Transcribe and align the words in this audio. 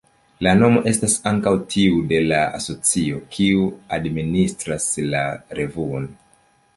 La 0.45 0.51
nomo 0.59 0.79
estas 0.91 1.17
ankaŭ 1.31 1.51
tiu 1.73 1.99
de 2.11 2.21
la 2.31 2.39
asocio, 2.59 3.19
kiu 3.35 3.67
administras 3.99 4.89
la 5.13 5.23
revuon. 5.61 6.09